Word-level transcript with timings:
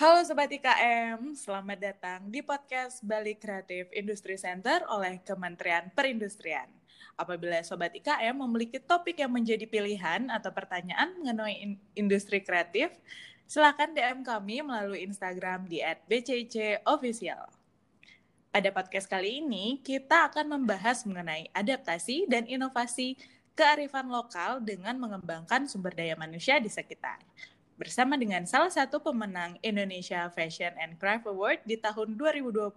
Halo 0.00 0.24
Sobat 0.24 0.48
IKM, 0.48 1.36
selamat 1.36 1.76
datang 1.76 2.24
di 2.32 2.40
podcast 2.40 3.04
Bali 3.04 3.36
Kreatif 3.36 3.84
Industri 3.92 4.40
Center 4.40 4.80
oleh 4.88 5.20
Kementerian 5.20 5.92
Perindustrian. 5.92 6.72
Apabila 7.20 7.60
Sobat 7.60 7.92
IKM 7.92 8.32
memiliki 8.32 8.80
topik 8.80 9.20
yang 9.20 9.28
menjadi 9.28 9.68
pilihan 9.68 10.32
atau 10.32 10.56
pertanyaan 10.56 11.20
mengenai 11.20 11.52
in 11.60 11.76
industri 11.92 12.40
kreatif, 12.40 12.88
silakan 13.44 13.92
DM 13.92 14.24
kami 14.24 14.64
melalui 14.64 15.04
Instagram 15.04 15.68
di 15.68 15.84
@bcicofficial. 16.08 17.52
Pada 18.48 18.68
podcast 18.72 19.04
kali 19.04 19.44
ini, 19.44 19.84
kita 19.84 20.32
akan 20.32 20.48
membahas 20.48 21.04
mengenai 21.04 21.52
adaptasi 21.52 22.24
dan 22.24 22.48
inovasi 22.48 23.20
kearifan 23.52 24.08
lokal 24.08 24.64
dengan 24.64 24.96
mengembangkan 24.96 25.68
sumber 25.68 25.92
daya 25.92 26.16
manusia 26.16 26.56
di 26.56 26.72
sekitar 26.72 27.20
bersama 27.80 28.20
dengan 28.20 28.44
salah 28.44 28.68
satu 28.68 29.00
pemenang 29.00 29.56
Indonesia 29.64 30.28
Fashion 30.36 30.68
and 30.76 31.00
Craft 31.00 31.32
Award 31.32 31.64
di 31.64 31.80
tahun 31.80 32.12
2020 32.12 32.76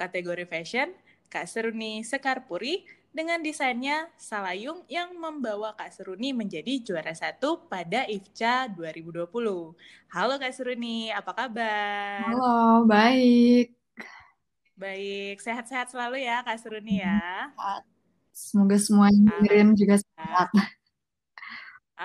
kategori 0.00 0.44
fashion, 0.48 0.96
Kak 1.28 1.44
Seruni 1.44 2.00
Sekarpuri 2.00 2.88
dengan 3.12 3.44
desainnya 3.44 4.08
Salayung 4.16 4.80
yang 4.88 5.12
membawa 5.12 5.76
Kak 5.76 5.92
Seruni 5.92 6.32
menjadi 6.32 6.80
juara 6.80 7.12
satu 7.12 7.68
pada 7.68 8.08
IFCA 8.08 8.72
2020. 8.72 9.28
Halo 10.08 10.34
Kak 10.40 10.56
Seruni, 10.56 11.12
apa 11.12 11.36
kabar? 11.36 12.24
Halo, 12.24 12.88
baik. 12.88 13.76
Baik, 14.72 15.36
sehat-sehat 15.44 15.92
selalu 15.92 16.24
ya 16.24 16.40
Kak 16.40 16.64
Seruni 16.64 17.04
ya. 17.04 17.52
Semoga 18.32 18.80
semua 18.80 19.12
yang 19.12 19.28
dengerin 19.36 19.68
juga 19.76 20.00
sehat. 20.00 20.48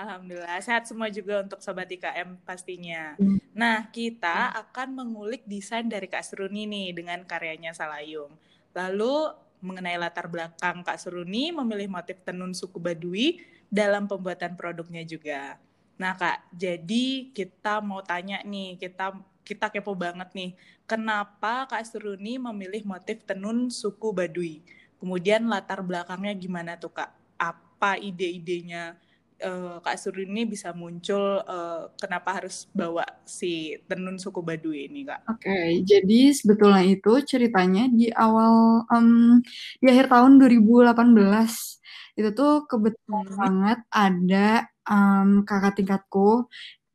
Alhamdulillah, 0.00 0.56
sehat 0.64 0.88
semua 0.88 1.12
juga 1.12 1.44
untuk 1.44 1.60
Sobat 1.60 1.84
IKM 1.92 2.40
pastinya. 2.48 3.20
Hmm. 3.20 3.36
Nah, 3.52 3.84
kita 3.92 4.48
akan 4.64 4.96
mengulik 4.96 5.44
desain 5.44 5.84
dari 5.84 6.08
Kak 6.08 6.24
Seruni 6.24 6.64
nih 6.64 6.96
dengan 6.96 7.20
karyanya 7.28 7.76
Salayung. 7.76 8.32
Lalu, 8.72 9.36
mengenai 9.60 10.00
latar 10.00 10.24
belakang 10.24 10.80
Kak 10.80 10.96
Seruni 10.96 11.52
memilih 11.52 11.92
motif 11.92 12.16
tenun 12.24 12.56
suku 12.56 12.80
Baduy 12.80 13.44
dalam 13.68 14.08
pembuatan 14.08 14.56
produknya 14.56 15.04
juga. 15.04 15.60
Nah, 16.00 16.16
Kak, 16.16 16.48
jadi 16.56 17.28
kita 17.36 17.84
mau 17.84 18.00
tanya 18.00 18.40
nih, 18.40 18.80
kita 18.80 19.12
kita 19.44 19.68
kepo 19.68 19.92
banget 19.92 20.32
nih, 20.32 20.56
kenapa 20.88 21.68
Kak 21.68 21.84
Seruni 21.84 22.40
memilih 22.40 22.88
motif 22.88 23.20
tenun 23.28 23.68
suku 23.68 24.16
Baduy? 24.16 24.64
Kemudian 24.96 25.44
latar 25.44 25.84
belakangnya 25.84 26.32
gimana 26.32 26.80
tuh, 26.80 26.96
Kak? 26.96 27.12
Apa 27.36 28.00
ide-idenya? 28.00 28.96
Uh, 29.44 29.80
Kak 29.80 29.96
Suri 29.96 30.28
ini 30.28 30.46
bisa 30.46 30.70
muncul 30.76 31.40
uh, 31.44 31.90
kenapa 31.96 32.40
harus 32.40 32.68
bawa 32.72 33.04
si 33.24 33.76
tenun 33.88 34.16
suku 34.16 34.40
Baduy 34.40 34.88
ini 34.88 35.04
Kak? 35.08 35.26
Oke, 35.28 35.48
okay, 35.48 35.66
jadi 35.84 36.32
sebetulnya 36.32 36.84
itu 36.84 37.12
ceritanya 37.24 37.88
di 37.90 38.12
awal 38.12 38.84
um, 38.88 39.40
di 39.80 39.86
akhir 39.88 40.12
tahun 40.12 40.38
2018 40.38 40.94
itu 42.18 42.30
tuh 42.36 42.68
kebetulan 42.68 43.26
hmm. 43.26 43.38
banget 43.38 43.78
ada 43.88 44.48
um, 44.84 45.46
kakak 45.46 45.80
tingkatku 45.80 46.50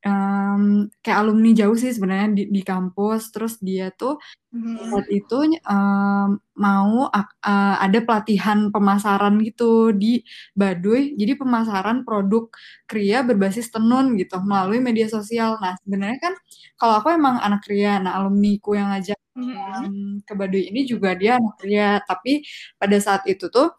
um, 0.05 0.87
kayak 1.01 1.17
alumni 1.25 1.51
jauh 1.51 1.75
sih 1.75 1.91
sebenarnya 1.91 2.29
di, 2.37 2.43
di 2.53 2.61
kampus. 2.61 3.33
Terus 3.33 3.57
dia 3.59 3.89
tuh 3.91 4.21
hmm. 4.53 4.93
saat 4.93 5.07
itu 5.09 5.37
um, 5.65 6.29
mau 6.55 7.09
uh, 7.09 7.75
ada 7.81 7.99
pelatihan 8.05 8.69
pemasaran 8.69 9.41
gitu 9.41 9.91
di 9.91 10.21
Baduy. 10.53 11.17
Jadi 11.17 11.33
pemasaran 11.41 12.05
produk 12.05 12.47
kria 12.85 13.25
berbasis 13.25 13.73
tenun 13.73 14.15
gitu 14.15 14.37
melalui 14.45 14.79
media 14.79 15.09
sosial. 15.09 15.57
Nah 15.59 15.75
sebenarnya 15.83 16.19
kan 16.21 16.33
kalau 16.79 17.01
aku 17.01 17.09
emang 17.11 17.41
anak 17.41 17.65
kria 17.65 17.97
nah 17.99 18.21
alumniku 18.21 18.77
yang 18.77 18.93
ngajak 18.93 19.17
um, 19.35 20.21
ke 20.23 20.33
Baduy 20.37 20.69
ini 20.69 20.85
juga 20.87 21.17
dia 21.17 21.41
anak 21.41 21.55
kria. 21.59 21.99
Tapi 22.05 22.45
pada 22.77 22.97
saat 23.01 23.25
itu 23.25 23.49
tuh 23.49 23.73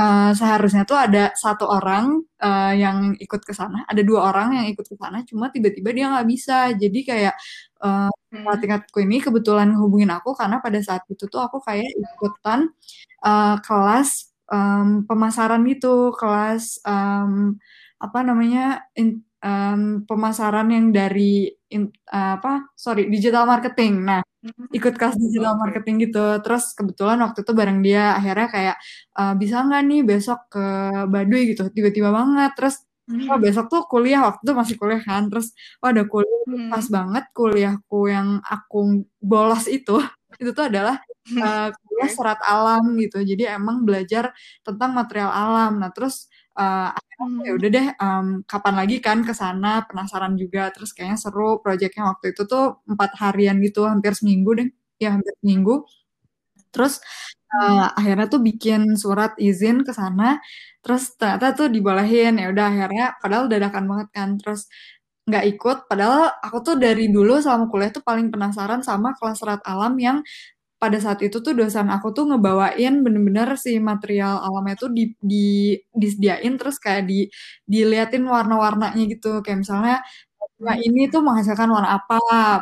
Uh, 0.00 0.32
seharusnya 0.32 0.88
tuh 0.88 0.96
ada 0.96 1.28
satu 1.36 1.68
orang 1.68 2.24
uh, 2.40 2.72
yang 2.72 3.12
ikut 3.20 3.44
ke 3.44 3.52
sana, 3.52 3.84
ada 3.84 4.00
dua 4.00 4.32
orang 4.32 4.56
yang 4.56 4.66
ikut 4.72 4.86
ke 4.88 4.96
sana, 4.96 5.20
cuma 5.28 5.52
tiba-tiba 5.52 5.92
dia 5.92 6.08
nggak 6.08 6.28
bisa. 6.32 6.72
Jadi 6.72 7.04
kayak 7.04 7.34
uh, 7.84 8.08
hmm. 8.32 8.48
tingkatku 8.64 8.98
ini 9.04 9.20
kebetulan 9.20 9.68
hubungin 9.76 10.08
aku 10.08 10.32
karena 10.32 10.56
pada 10.64 10.80
saat 10.80 11.04
itu 11.12 11.28
tuh 11.28 11.44
aku 11.44 11.60
kayak 11.60 11.84
ikutan 12.16 12.72
uh, 13.28 13.60
kelas 13.60 14.32
um, 14.48 15.04
pemasaran 15.04 15.60
gitu, 15.68 16.16
kelas 16.16 16.80
um, 16.88 17.60
apa 18.00 18.18
namanya 18.24 18.88
in, 18.96 19.20
um, 19.44 20.08
pemasaran 20.08 20.72
yang 20.72 20.96
dari 20.96 21.52
in, 21.68 21.92
uh, 22.08 22.40
apa 22.40 22.72
sorry 22.72 23.12
digital 23.12 23.44
marketing. 23.44 24.08
Nah. 24.08 24.29
Ikut 24.72 24.94
kelas 24.96 25.16
digital 25.20 25.54
marketing 25.60 26.08
gitu. 26.08 26.24
Terus 26.40 26.72
kebetulan 26.72 27.20
waktu 27.20 27.44
itu 27.44 27.52
bareng 27.52 27.78
dia 27.84 28.16
akhirnya 28.16 28.48
kayak 28.48 28.76
uh, 29.16 29.34
bisa 29.36 29.64
nggak 29.64 29.82
nih 29.84 30.00
besok 30.04 30.40
ke 30.48 30.64
Baduy? 31.08 31.52
gitu. 31.52 31.68
Tiba-tiba 31.68 32.08
banget. 32.12 32.50
Terus 32.56 32.76
oh 33.28 33.38
besok 33.40 33.66
tuh 33.68 33.82
kuliah. 33.90 34.24
Waktu 34.24 34.40
itu 34.44 34.52
masih 34.56 34.74
kuliah 34.80 35.02
kan. 35.04 35.28
Terus 35.28 35.52
oh 35.84 35.88
ada 35.92 36.02
kuliah 36.08 36.40
hmm. 36.48 36.70
pas 36.72 36.86
banget 36.88 37.24
kuliahku 37.36 37.98
yang 38.08 38.28
aku 38.44 39.04
bolos 39.20 39.68
itu 39.68 40.00
itu 40.40 40.50
tuh 40.56 40.72
adalah 40.72 40.96
uh, 41.36 41.68
kuliah 41.84 42.10
serat 42.10 42.40
alam 42.40 42.96
gitu. 42.96 43.20
Jadi 43.20 43.44
emang 43.44 43.84
belajar 43.84 44.32
tentang 44.64 44.96
material 44.96 45.30
alam. 45.30 45.76
Nah 45.76 45.92
terus 45.92 46.32
uh, 46.60 46.90
ya 47.46 47.50
udah 47.56 47.68
deh 47.76 47.86
um, 48.04 48.26
kapan 48.50 48.74
lagi 48.80 48.96
kan 49.06 49.18
ke 49.28 49.32
sana 49.42 49.84
penasaran 49.88 50.34
juga. 50.42 50.60
Terus 50.74 50.90
kayaknya 50.96 51.18
seru 51.20 51.60
proyeknya 51.64 52.02
waktu 52.10 52.26
itu 52.32 52.42
tuh 52.52 52.64
empat 52.90 53.10
harian 53.22 53.56
gitu 53.66 53.80
hampir 53.88 54.12
seminggu 54.20 54.50
deh. 54.58 54.68
Ya 55.02 55.08
hampir 55.16 55.32
seminggu. 55.40 55.84
Terus 56.74 56.94
uh, 57.54 57.90
akhirnya 57.98 58.26
tuh 58.32 58.40
bikin 58.48 58.94
surat 59.02 59.32
izin 59.40 59.82
ke 59.86 59.92
sana. 59.96 60.38
Terus 60.84 61.02
ternyata 61.18 61.46
tuh 61.58 61.68
dibolehin. 61.74 62.38
Ya 62.42 62.46
udah 62.52 62.64
akhirnya 62.72 63.04
padahal 63.22 63.44
dadakan 63.52 63.84
banget 63.90 64.08
kan. 64.16 64.28
Terus 64.40 64.60
nggak 65.28 65.44
ikut. 65.56 65.76
Padahal 65.90 66.32
aku 66.44 66.58
tuh 66.66 66.74
dari 66.80 67.08
dulu 67.12 67.38
selama 67.42 67.66
kuliah 67.72 67.92
tuh 67.96 68.04
paling 68.04 68.28
penasaran 68.32 68.80
sama 68.86 69.14
kelas 69.18 69.38
serat 69.42 69.62
alam 69.66 69.94
yang 70.00 70.18
pada 70.82 70.98
saat 71.04 71.20
itu 71.26 71.36
tuh 71.44 71.52
dosen 71.58 71.86
aku 71.94 72.08
tuh 72.16 72.24
ngebawain 72.30 72.92
bener-bener 73.04 73.48
si 73.64 73.76
material 73.90 74.40
alamnya 74.46 74.74
tuh 74.82 74.90
di, 74.96 75.02
di 75.20 75.76
disediain 75.92 76.54
terus 76.60 76.76
kayak 76.84 77.02
di 77.10 77.28
diliatin 77.72 78.24
warna-warnanya 78.24 79.02
gitu. 79.12 79.28
Kayak 79.44 79.58
misalnya 79.64 79.96
nah 80.60 80.76
ini 80.76 81.08
tuh 81.12 81.20
menghasilkan 81.24 81.68
warna 81.72 81.90
apa 81.96 82.16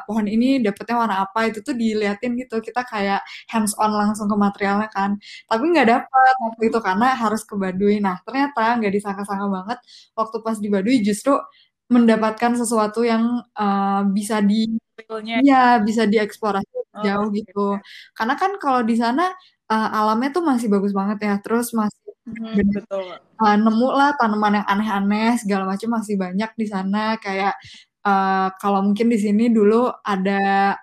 pohon 0.06 0.27
ini 0.31 0.62
dapetnya 0.62 0.95
warna 1.03 1.17
apa 1.27 1.39
itu 1.51 1.59
tuh 1.67 1.75
diliatin 1.75 2.33
gitu. 2.41 2.55
Kita 2.67 2.81
kayak 2.87 3.21
hands 3.51 3.75
on 3.83 3.91
langsung 4.01 4.27
ke 4.31 4.37
materialnya 4.39 4.89
kan. 4.97 5.11
Tapi 5.50 5.65
nggak 5.73 5.87
dapet 5.93 6.33
waktu 6.45 6.62
itu 6.71 6.79
karena 6.87 7.06
harus 7.23 7.43
ke 7.49 7.55
Baduy. 7.59 7.99
Nah 8.05 8.17
ternyata 8.27 8.61
nggak 8.79 8.93
disangka-sangka 8.97 9.47
banget 9.56 9.79
waktu 10.19 10.37
pas 10.47 10.56
di 10.62 10.69
Baduy 10.75 10.97
justru 11.06 11.33
mendapatkan 11.89 12.53
sesuatu 12.61 13.00
yang 13.06 13.41
uh, 13.56 14.03
bisa 14.12 14.39
di 14.45 14.69
ya 15.47 15.78
bisa 15.78 16.03
dieksplorasi 16.10 16.75
oh, 16.75 17.03
jauh 17.06 17.28
gitu. 17.31 17.78
karena 18.16 18.34
kan 18.34 18.59
kalau 18.59 18.82
di 18.82 18.98
sana 18.98 19.31
uh, 19.69 19.88
alamnya 19.92 20.31
tuh 20.32 20.44
masih 20.44 20.69
bagus 20.72 20.92
banget 20.97 21.19
ya. 21.22 21.34
Terus 21.44 21.70
masih 21.76 22.12
hmm, 22.26 22.72
betul. 22.72 23.04
Uh, 23.38 23.56
nemu 23.56 23.88
lah 23.94 24.10
tanaman 24.16 24.60
yang 24.60 24.66
aneh-aneh 24.66 25.38
segala 25.41 25.64
macam 25.69 25.88
masih 26.00 26.16
banyak 26.16 26.50
di 26.56 26.66
sana. 26.66 27.16
Kayak 27.20 27.54
uh, 28.03 28.48
kalau 28.58 28.81
mungkin 28.84 29.12
di 29.12 29.19
sini 29.20 29.53
dulu 29.53 29.92
ada 30.03 30.75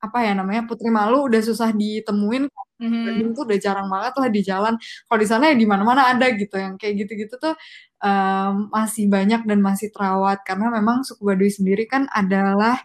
apa 0.00 0.18
ya 0.24 0.32
namanya 0.32 0.64
putri 0.64 0.88
malu 0.88 1.28
udah 1.28 1.40
susah 1.44 1.70
ditemuin. 1.76 2.48
Mm-hmm. 2.80 3.36
tuh 3.36 3.44
udah 3.44 3.60
jarang 3.60 3.92
banget 3.92 4.16
lah 4.16 4.28
di 4.32 4.40
jalan. 4.40 4.74
Kalau 4.80 5.18
di 5.20 5.28
sana 5.28 5.52
ya 5.52 5.54
di 5.60 5.68
mana-mana 5.68 6.16
ada 6.16 6.32
gitu. 6.32 6.56
Yang 6.56 6.80
kayak 6.80 6.94
gitu-gitu 7.04 7.34
tuh 7.36 7.52
um, 8.02 8.72
masih 8.72 9.06
banyak 9.06 9.44
dan 9.46 9.58
masih 9.62 9.88
terawat. 9.94 10.42
Karena 10.44 10.72
memang 10.72 11.06
suku 11.06 11.22
Baduy 11.24 11.52
sendiri 11.52 11.84
kan 11.86 12.08
adalah 12.12 12.80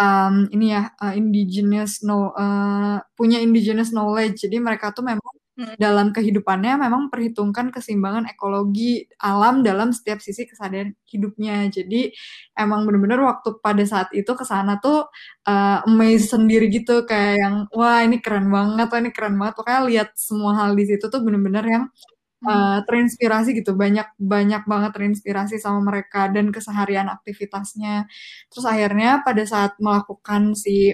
um, 0.00 0.48
ini 0.54 0.72
ya 0.74 0.90
uh, 0.96 1.14
indigenous 1.14 2.00
no 2.06 2.32
uh, 2.34 2.98
punya 3.18 3.38
indigenous 3.42 3.92
knowledge. 3.92 4.40
Jadi 4.46 4.56
mereka 4.62 4.90
tuh 4.96 5.04
memang 5.04 5.32
hmm. 5.60 5.76
dalam 5.76 6.10
kehidupannya 6.16 6.80
memang 6.80 7.12
perhitungkan 7.12 7.68
keseimbangan 7.74 8.24
ekologi 8.32 9.04
alam 9.20 9.60
dalam 9.60 9.92
setiap 9.92 10.18
sisi 10.24 10.48
kesadaran 10.48 10.96
hidupnya. 11.04 11.68
Jadi 11.68 12.10
emang 12.56 12.88
bener-bener 12.88 13.20
waktu 13.20 13.60
pada 13.60 13.84
saat 13.84 14.08
itu 14.16 14.32
ke 14.32 14.44
sana 14.48 14.80
tuh 14.80 15.06
uh, 15.46 15.78
amazed 15.84 16.32
sendiri 16.32 16.72
gitu. 16.72 17.04
Kayak 17.04 17.34
yang 17.44 17.54
wah 17.76 18.00
ini 18.00 18.18
keren 18.24 18.48
banget 18.48 18.88
wah 18.88 19.00
ini 19.02 19.10
keren 19.12 19.36
banget. 19.36 19.54
Pokoknya 19.60 19.82
lihat 19.90 20.08
semua 20.16 20.56
hal 20.56 20.72
di 20.78 20.84
situ 20.88 21.04
tuh 21.12 21.20
bener-bener 21.20 21.64
yang 21.68 21.84
uh, 22.46 22.78
terinspirasi 22.86 23.56
gitu. 23.56 23.76
Banyak 23.76 24.16
banyak 24.16 24.62
banget 24.64 24.90
terinspirasi 24.96 25.56
sama 25.60 25.80
mereka 25.92 26.28
dan 26.32 26.52
keseharian 26.54 27.08
aktivitasnya. 27.08 28.06
Terus 28.52 28.64
akhirnya 28.64 29.20
pada 29.26 29.42
saat 29.44 29.76
melakukan 29.80 30.54
si 30.56 30.92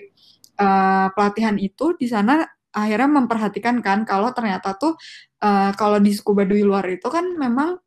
uh, 0.59 1.07
pelatihan 1.15 1.57
itu 1.61 1.95
di 1.99 2.07
sana 2.11 2.45
akhirnya 2.77 3.09
memperhatikan 3.25 3.81
kan 3.81 4.05
kalau 4.05 4.31
ternyata 4.37 4.77
tuh 4.77 5.01
uh, 5.41 5.73
kalau 5.81 5.97
di 5.97 6.13
scuba 6.13 6.45
di 6.45 6.61
luar 6.61 6.85
itu 6.93 7.09
kan 7.09 7.25
memang 7.37 7.81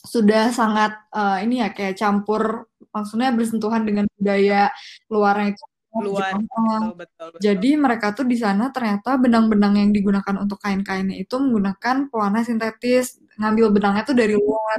sudah 0.00 0.54
sangat 0.54 0.96
uh, 1.12 1.42
ini 1.44 1.60
ya 1.60 1.68
kayak 1.76 1.98
campur 1.98 2.70
maksudnya 2.94 3.30
bersentuhan 3.36 3.82
dengan 3.84 4.06
budaya 4.16 4.72
luarnya 5.12 5.52
itu 5.54 5.64
luar 5.98 6.38
betul, 6.38 6.94
betul, 6.94 7.28
betul. 7.34 7.42
Jadi 7.42 7.70
mereka 7.74 8.14
tuh 8.14 8.22
di 8.22 8.38
sana 8.38 8.70
ternyata 8.70 9.18
benang-benang 9.18 9.74
yang 9.74 9.90
digunakan 9.90 10.34
untuk 10.38 10.62
kain-kainnya 10.62 11.18
itu 11.18 11.34
menggunakan 11.42 12.06
pewarna 12.06 12.46
sintetis, 12.46 13.18
ngambil 13.40 13.74
benangnya 13.74 14.02
tuh 14.06 14.14
dari 14.14 14.38
luar. 14.38 14.78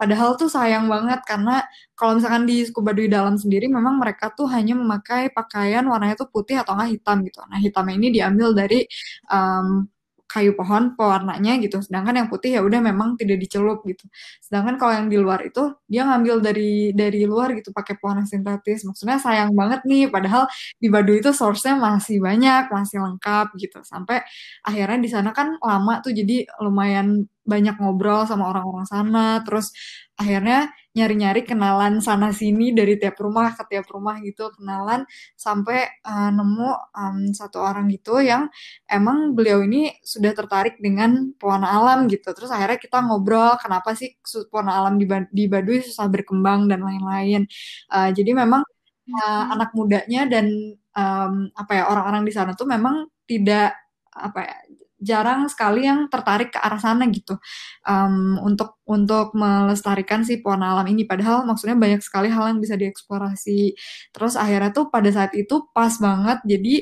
Padahal 0.00 0.40
tuh 0.40 0.48
sayang 0.48 0.88
banget 0.88 1.20
karena 1.28 1.60
kalau 1.92 2.16
misalkan 2.16 2.48
di 2.48 2.64
scuba 2.64 2.96
di 2.96 3.08
dalam 3.08 3.36
sendiri 3.36 3.68
memang 3.68 4.00
mereka 4.00 4.32
tuh 4.32 4.48
hanya 4.48 4.72
memakai 4.78 5.28
pakaian 5.28 5.84
warnanya 5.84 6.16
tuh 6.16 6.28
putih 6.32 6.56
atau 6.62 6.72
enggak 6.76 6.90
hitam 6.96 7.16
gitu. 7.26 7.40
Nah, 7.48 7.58
hitamnya 7.60 7.94
ini 8.00 8.08
diambil 8.16 8.48
dari 8.56 8.80
um, 9.28 9.84
kayu 10.26 10.52
pohon 10.58 10.98
pewarnanya 10.98 11.56
gitu. 11.62 11.78
Sedangkan 11.80 12.14
yang 12.18 12.28
putih 12.28 12.58
ya 12.58 12.60
udah 12.66 12.80
memang 12.82 13.14
tidak 13.18 13.38
dicelup 13.40 13.82
gitu. 13.86 14.04
Sedangkan 14.42 14.76
kalau 14.76 14.92
yang 14.94 15.08
di 15.08 15.18
luar 15.18 15.46
itu 15.46 15.72
dia 15.86 16.02
ngambil 16.06 16.42
dari 16.42 16.90
dari 16.92 17.22
luar 17.24 17.54
gitu 17.54 17.70
pakai 17.70 17.96
pewarna 17.98 18.26
sintetis. 18.26 18.82
Maksudnya 18.84 19.18
sayang 19.22 19.54
banget 19.54 19.86
nih 19.88 20.10
padahal 20.10 20.50
di 20.82 20.90
Baduy 20.90 21.22
itu 21.22 21.30
source-nya 21.30 21.78
masih 21.78 22.18
banyak, 22.20 22.68
masih 22.70 22.98
lengkap 23.02 23.54
gitu. 23.58 23.78
Sampai 23.86 24.22
akhirnya 24.66 24.98
di 25.00 25.10
sana 25.10 25.30
kan 25.30 25.56
lama 25.62 26.02
tuh 26.04 26.12
jadi 26.12 26.46
lumayan 26.62 27.26
banyak 27.46 27.78
ngobrol 27.78 28.26
sama 28.26 28.50
orang-orang 28.50 28.86
sana. 28.90 29.40
Terus 29.46 29.70
akhirnya 30.18 30.72
nyari-nyari 30.96 31.44
kenalan 31.44 32.00
sana 32.00 32.32
sini 32.32 32.72
dari 32.72 32.96
tiap 32.96 33.20
rumah 33.20 33.52
ke 33.52 33.62
tiap 33.68 33.86
rumah 33.92 34.16
gitu 34.24 34.48
kenalan 34.56 35.04
sampai 35.36 36.00
uh, 36.08 36.30
nemu 36.32 36.70
um, 36.96 37.18
satu 37.36 37.60
orang 37.60 37.86
gitu 37.92 38.24
yang 38.24 38.48
emang 38.88 39.36
beliau 39.36 39.60
ini 39.60 39.92
sudah 40.00 40.32
tertarik 40.32 40.80
dengan 40.80 41.36
pewarna 41.36 41.68
alam 41.68 41.98
gitu. 42.08 42.32
Terus 42.32 42.48
akhirnya 42.48 42.80
kita 42.80 43.04
ngobrol 43.04 43.60
kenapa 43.60 43.92
sih 43.92 44.16
pewarna 44.48 44.72
alam 44.80 44.96
di, 44.96 45.04
di 45.36 45.44
Baduy 45.52 45.84
susah 45.84 46.08
berkembang 46.08 46.64
dan 46.72 46.80
lain-lain. 46.80 47.44
Uh, 47.92 48.08
jadi 48.16 48.32
memang 48.32 48.64
uh, 49.12 49.44
anak 49.52 49.70
mudanya 49.76 50.24
dan 50.32 50.48
um, 50.96 51.52
apa 51.52 51.72
ya 51.76 51.82
orang-orang 51.92 52.24
di 52.24 52.32
sana 52.32 52.56
tuh 52.56 52.64
memang 52.64 53.06
tidak 53.28 53.76
apa 54.16 54.40
ya 54.48 54.56
jarang 55.00 55.46
sekali 55.52 55.84
yang 55.84 56.08
tertarik 56.08 56.52
ke 56.56 56.58
arah 56.60 56.80
sana 56.80 57.04
gitu. 57.12 57.36
Um, 57.84 58.40
untuk 58.42 58.80
untuk 58.88 59.36
melestarikan 59.36 60.24
si 60.24 60.40
pewarna 60.40 60.72
alam 60.76 60.86
ini. 60.88 61.04
Padahal 61.04 61.44
maksudnya 61.48 61.76
banyak 61.76 62.00
sekali 62.04 62.28
hal 62.32 62.52
yang 62.52 62.60
bisa 62.62 62.74
dieksplorasi. 62.78 63.76
Terus 64.14 64.34
akhirnya 64.38 64.70
tuh 64.72 64.88
pada 64.88 65.10
saat 65.12 65.32
itu 65.36 65.68
pas 65.76 65.92
banget. 66.00 66.38
Jadi 66.48 66.74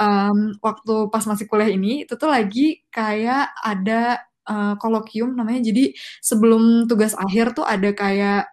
um, 0.00 0.56
waktu 0.64 0.94
pas 1.12 1.24
masih 1.26 1.46
kuliah 1.50 1.70
ini 1.70 2.04
itu 2.06 2.14
tuh 2.18 2.30
lagi 2.30 2.82
kayak 2.90 3.54
ada 3.62 4.20
uh, 4.50 4.74
kolokium 4.80 5.34
namanya. 5.38 5.60
Jadi 5.70 5.94
sebelum 6.22 6.90
tugas 6.90 7.14
akhir 7.14 7.54
tuh 7.58 7.64
ada 7.66 7.90
kayak 7.94 8.50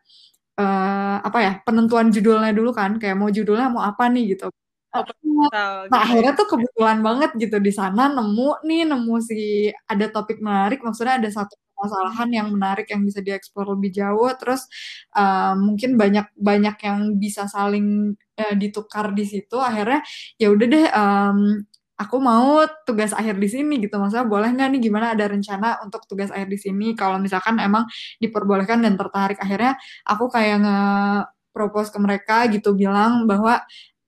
uh, 0.59 1.17
apa 1.27 1.39
ya 1.43 1.53
penentuan 1.65 2.09
judulnya 2.13 2.51
dulu 2.53 2.71
kan. 2.75 2.97
Kayak 3.01 3.15
mau 3.19 3.29
judulnya 3.33 3.67
mau 3.73 3.83
apa 3.85 4.09
nih 4.13 4.37
gitu 4.37 4.49
nah 4.93 5.85
gitu. 5.85 5.93
akhirnya 5.93 6.33
tuh 6.33 6.47
kebetulan 6.57 6.99
banget 7.03 7.31
gitu 7.37 7.57
di 7.61 7.71
sana 7.75 8.09
nemu 8.09 8.63
nih 8.65 8.81
nemu 8.87 9.15
si 9.21 9.69
ada 9.85 10.05
topik 10.09 10.39
menarik 10.41 10.79
maksudnya 10.81 11.19
ada 11.21 11.29
satu 11.29 11.53
permasalahan 11.77 12.29
yang 12.33 12.47
menarik 12.49 12.89
yang 12.89 13.05
bisa 13.05 13.21
dieksplor 13.21 13.69
lebih 13.77 13.93
jauh 13.93 14.33
terus 14.41 14.65
uh, 15.13 15.53
mungkin 15.53 15.93
banyak 15.93 16.25
banyak 16.33 16.75
yang 16.81 16.99
bisa 17.21 17.45
saling 17.45 18.17
uh, 18.17 18.55
ditukar 18.57 19.13
di 19.13 19.29
situ 19.29 19.61
akhirnya 19.61 20.01
ya 20.41 20.49
udah 20.49 20.65
deh 20.65 20.87
um, 20.89 21.39
aku 21.97 22.17
mau 22.21 22.65
tugas 22.85 23.13
akhir 23.13 23.37
di 23.37 23.49
sini 23.49 23.81
gitu 23.81 23.97
maksudnya 23.97 24.25
boleh 24.25 24.49
nggak 24.53 24.69
nih 24.73 24.81
gimana 24.89 25.13
ada 25.13 25.25
rencana 25.29 25.81
untuk 25.85 26.05
tugas 26.09 26.29
akhir 26.33 26.49
di 26.49 26.57
sini 26.57 26.97
kalau 26.97 27.21
misalkan 27.21 27.57
emang 27.61 27.85
diperbolehkan 28.21 28.81
dan 28.81 28.97
tertarik 28.97 29.37
akhirnya 29.41 29.77
aku 30.05 30.29
kayak 30.33 30.57
nge 30.65 30.79
propose 31.53 31.89
ke 31.89 31.97
mereka 31.97 32.45
gitu 32.53 32.77
bilang 32.77 33.25
bahwa 33.25 33.65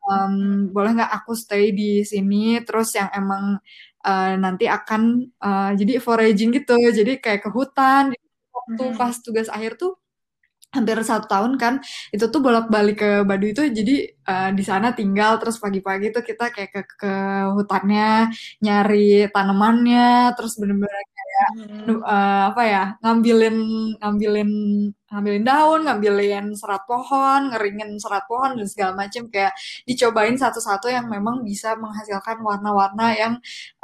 um, 0.10 0.34
boleh 0.74 0.92
nggak 0.98 1.12
aku 1.18 1.32
stay 1.38 1.70
di 1.80 2.02
sini? 2.12 2.58
Terus 2.66 2.90
yang 2.98 3.10
emang 3.14 3.62
uh, 4.06 4.34
nanti 4.44 4.66
akan 4.66 5.02
uh, 5.42 5.72
jadi 5.80 5.94
foraging 6.02 6.52
gitu. 6.58 6.76
Jadi 6.98 7.22
kayak 7.24 7.42
ke 7.46 7.50
hutan 7.54 8.04
waktu 8.56 8.84
hmm. 8.92 8.98
pas 9.00 9.16
tugas 9.26 9.48
akhir 9.50 9.78
tuh 9.82 9.94
hampir 10.70 11.02
satu 11.02 11.26
tahun 11.26 11.58
kan 11.58 11.74
itu 12.14 12.26
tuh 12.30 12.42
bolak-balik 12.46 12.96
ke 13.02 13.10
Baduy 13.26 13.58
itu 13.58 13.64
jadi 13.74 13.96
uh, 14.30 14.50
di 14.58 14.64
sana 14.70 14.94
tinggal. 14.94 15.42
Terus 15.42 15.58
pagi-pagi 15.64 16.14
tuh 16.16 16.24
kita 16.30 16.44
kayak 16.54 16.72
ke, 16.76 16.82
ke 17.02 17.14
hutannya 17.58 18.30
nyari 18.66 19.30
tanamannya. 19.34 20.34
Terus 20.38 20.54
bener-bener 20.62 21.04
kayak 21.40 21.52
hmm. 21.72 22.04
uh, 22.04 22.52
apa 22.52 22.64
ya 22.68 22.84
ngambilin 23.00 23.58
ngambilin 24.04 24.52
ngambilin 25.08 25.44
daun 25.48 25.88
ngambilin 25.88 26.46
serat 26.60 26.84
pohon 26.84 27.56
ngeringin 27.56 27.96
serat 27.96 28.28
pohon 28.28 28.60
dan 28.60 28.68
segala 28.68 28.94
macam 29.08 29.32
kayak 29.32 29.56
dicobain 29.88 30.36
satu-satu 30.36 30.92
yang 30.92 31.08
memang 31.08 31.48
bisa 31.48 31.80
menghasilkan 31.80 32.44
warna-warna 32.44 33.16
yang 33.16 33.34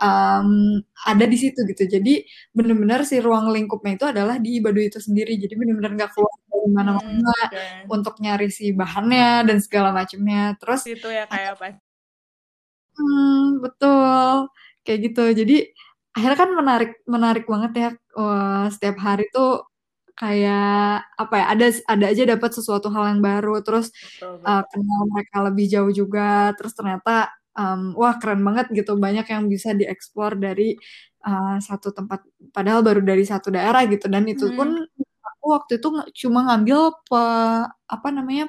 um, 0.04 0.84
ada 1.08 1.24
di 1.24 1.38
situ 1.40 1.64
gitu 1.72 1.88
jadi 1.88 2.28
bener-bener 2.52 3.08
si 3.08 3.24
ruang 3.24 3.50
lingkupnya 3.56 3.96
itu 3.96 4.06
adalah 4.12 4.36
di 4.36 4.60
Baduy 4.60 4.92
itu 4.92 5.00
sendiri 5.00 5.40
jadi 5.40 5.56
bener-bener 5.56 5.96
nggak 5.96 6.12
keluar 6.12 6.36
dari 6.66 6.70
mana-mana 6.74 7.06
hmm, 7.06 7.46
okay. 7.46 7.70
untuk 7.94 8.18
nyari 8.18 8.50
si 8.50 8.74
bahannya 8.74 9.46
dan 9.46 9.58
segala 9.62 9.94
macamnya. 9.94 10.58
Terus 10.58 10.82
itu 10.90 11.08
ya 11.14 11.30
kayak 11.30 11.62
apa? 11.62 11.78
Hmm, 12.98 13.62
betul. 13.62 14.50
Kayak 14.82 15.00
gitu. 15.12 15.24
Jadi 15.46 15.58
akhirnya 16.16 16.38
kan 16.40 16.52
menarik 16.56 16.92
menarik 17.06 17.46
banget 17.46 17.72
ya 17.76 17.90
uh, 18.16 18.72
setiap 18.72 18.98
hari 19.04 19.28
tuh 19.36 19.68
kayak 20.16 21.04
apa 21.20 21.34
ya 21.36 21.46
ada 21.52 21.66
ada 21.92 22.06
aja 22.08 22.24
dapat 22.24 22.52
sesuatu 22.56 22.88
hal 22.88 23.12
yang 23.12 23.22
baru 23.22 23.60
terus 23.60 23.92
betul, 23.92 24.40
betul. 24.40 24.48
Uh, 24.48 24.64
kenal 24.72 25.02
mereka 25.12 25.38
lebih 25.44 25.66
jauh 25.68 25.92
juga 25.92 26.56
terus 26.56 26.72
ternyata 26.72 27.36
um, 27.60 27.92
wah 28.00 28.16
keren 28.16 28.40
banget 28.48 28.72
gitu 28.72 28.96
banyak 28.96 29.28
yang 29.28 29.52
bisa 29.52 29.76
dieksplor 29.76 30.40
dari 30.40 30.80
uh, 31.28 31.60
satu 31.60 31.92
tempat 31.92 32.24
padahal 32.56 32.80
baru 32.80 33.04
dari 33.04 33.28
satu 33.28 33.52
daerah 33.52 33.84
gitu 33.92 34.08
dan 34.08 34.24
itu 34.24 34.48
hmm. 34.48 34.56
pun 34.56 34.70
aku 35.20 35.46
waktu 35.52 35.72
itu 35.84 35.88
cuma 36.26 36.48
ngambil 36.48 36.96
pe, 37.04 37.22
apa 37.92 38.08
namanya 38.16 38.48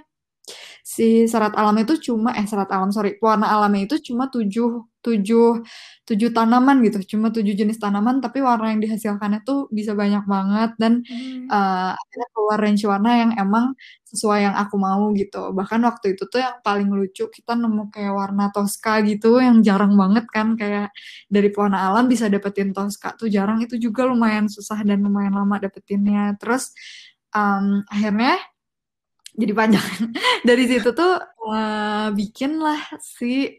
si 0.86 1.26
serat 1.26 1.50
alam 1.58 1.74
itu 1.82 1.98
cuma 1.98 2.30
eh 2.38 2.46
serat 2.46 2.70
alam 2.70 2.94
sorry 2.94 3.18
warna 3.18 3.50
alamnya 3.50 3.90
itu 3.90 3.98
cuma 4.12 4.30
tujuh 4.30 4.86
tujuh 5.06 5.62
tujuh 6.06 6.30
tanaman 6.30 6.82
gitu. 6.86 7.16
Cuma 7.16 7.34
tujuh 7.34 7.54
jenis 7.54 7.82
tanaman 7.82 8.22
tapi 8.22 8.38
warna 8.38 8.70
yang 8.70 8.78
dihasilkannya 8.82 9.42
tuh 9.42 9.66
bisa 9.74 9.94
banyak 9.94 10.22
banget. 10.26 10.70
Dan 10.78 11.02
hmm. 11.02 11.50
uh, 11.50 11.94
akhirnya 11.98 12.28
keluar 12.34 12.58
range 12.62 12.84
warna 12.86 13.10
yang 13.26 13.30
emang 13.34 13.74
sesuai 14.06 14.38
yang 14.46 14.54
aku 14.54 14.74
mau 14.78 15.10
gitu. 15.18 15.50
Bahkan 15.50 15.80
waktu 15.82 16.14
itu 16.14 16.30
tuh 16.30 16.38
yang 16.42 16.62
paling 16.62 16.86
lucu 16.90 17.26
kita 17.26 17.58
nemu 17.58 17.90
kayak 17.90 18.14
warna 18.14 18.54
toska 18.54 19.02
gitu 19.02 19.42
yang 19.42 19.62
jarang 19.66 19.98
banget 19.98 20.26
kan. 20.30 20.54
Kayak 20.54 20.94
dari 21.26 21.50
pewarna 21.50 21.90
alam 21.90 22.06
bisa 22.06 22.30
dapetin 22.30 22.70
toska 22.70 23.18
tuh 23.18 23.26
jarang. 23.26 23.58
Itu 23.62 23.74
juga 23.78 24.06
lumayan 24.06 24.46
susah 24.46 24.86
dan 24.86 25.02
lumayan 25.02 25.34
lama 25.34 25.58
dapetinnya. 25.58 26.38
Terus 26.38 26.70
um, 27.34 27.82
akhirnya 27.90 28.38
jadi 29.36 29.52
panjang. 29.52 29.84
Dari 30.48 30.64
situ 30.64 30.88
tuh 30.96 31.20
uh, 31.20 32.08
bikin 32.16 32.56
lah 32.56 32.80
si 33.04 33.52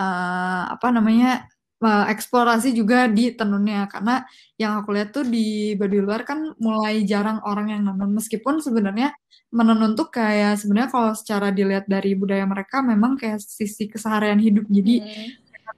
uh, 0.00 0.62
apa 0.72 0.86
namanya 0.88 1.44
uh, 1.84 2.04
eksplorasi 2.08 2.72
juga 2.72 3.08
di 3.08 3.36
tenunnya 3.36 3.88
karena 3.92 4.24
yang 4.56 4.80
aku 4.80 4.96
lihat 4.96 5.12
tuh 5.12 5.24
di 5.28 5.76
Baduy 5.76 6.00
luar 6.00 6.24
kan 6.24 6.56
mulai 6.60 7.04
jarang 7.04 7.40
orang 7.44 7.72
yang 7.72 7.82
menenun 7.84 8.16
meskipun 8.16 8.64
sebenarnya 8.64 9.12
menenun 9.50 9.98
tuh 9.98 10.08
kayak 10.08 10.60
sebenarnya 10.62 10.90
kalau 10.94 11.10
secara 11.16 11.50
dilihat 11.50 11.90
dari 11.90 12.14
budaya 12.14 12.46
mereka 12.46 12.80
memang 12.84 13.18
kayak 13.18 13.42
sisi 13.42 13.90
keseharian 13.90 14.38
hidup 14.38 14.64
jadi 14.70 14.94
hmm. 15.02 15.28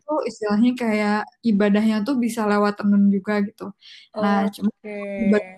tuh 0.04 0.20
istilahnya 0.28 0.72
kayak 0.76 1.20
ibadahnya 1.40 2.04
tuh 2.04 2.20
bisa 2.20 2.44
lewat 2.44 2.84
tenun 2.84 3.08
juga 3.08 3.40
gitu 3.40 3.72
nah 4.12 4.44
oh, 4.44 4.52
cuma 4.52 4.70
okay. 4.76 5.48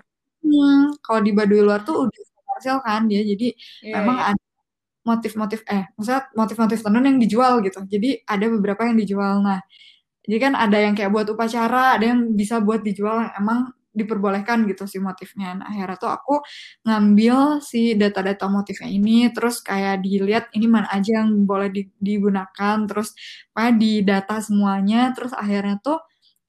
hmm, 0.47 1.03
kalau 1.03 1.21
di 1.27 1.33
Baduy 1.35 1.61
luar 1.65 1.83
tuh 1.83 2.07
udah 2.07 2.23
komersial 2.55 2.79
kan 2.87 3.11
dia 3.11 3.27
jadi 3.27 3.51
yeah, 3.83 3.99
memang 3.99 4.17
yeah. 4.21 4.31
ada 4.31 4.54
motif-motif 5.05 5.63
eh 5.69 5.85
maksudnya 5.97 6.23
motif-motif 6.37 6.79
tenun 6.85 7.05
yang 7.05 7.19
dijual 7.21 7.61
gitu 7.65 7.81
jadi 7.89 8.25
ada 8.29 8.47
beberapa 8.53 8.83
yang 8.89 8.97
dijual 9.01 9.41
nah 9.45 9.61
jadi 10.25 10.39
kan 10.51 10.53
ada 10.57 10.79
yang 10.81 10.95
kayak 10.97 11.13
buat 11.13 11.29
upacara 11.29 11.97
ada 12.01 12.05
yang 12.15 12.33
bisa 12.37 12.61
buat 12.65 12.81
dijual 12.85 13.29
yang 13.29 13.33
emang 13.41 13.61
diperbolehkan 13.95 14.67
gitu 14.67 14.91
si 14.91 14.99
motifnya. 14.99 15.55
Nah, 15.55 15.71
akhirnya 15.71 15.97
tuh 16.03 16.11
aku 16.11 16.35
ngambil 16.83 17.63
si 17.63 17.95
data-data 17.95 18.51
motifnya 18.51 18.91
ini, 18.91 19.31
terus 19.31 19.63
kayak 19.63 20.03
dilihat 20.03 20.51
ini 20.51 20.67
mana 20.67 20.91
aja 20.91 21.23
yang 21.23 21.47
boleh 21.47 21.71
digunakan, 22.03 22.77
terus 22.91 23.15
kayak 23.55 23.79
di 23.79 24.03
data 24.03 24.43
semuanya, 24.43 25.15
terus 25.15 25.31
akhirnya 25.31 25.79
tuh 25.79 26.03